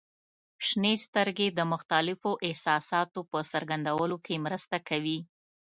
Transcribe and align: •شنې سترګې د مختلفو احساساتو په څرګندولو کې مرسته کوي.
•شنې 0.67 0.93
سترګې 1.05 1.47
د 1.57 1.59
مختلفو 1.71 2.31
احساساتو 2.47 3.19
په 3.31 3.39
څرګندولو 3.51 4.15
کې 4.25 4.35
مرسته 4.45 4.77
کوي. 4.89 5.19